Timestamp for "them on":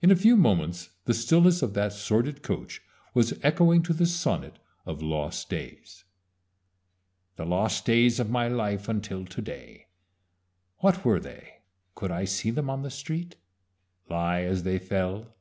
12.50-12.80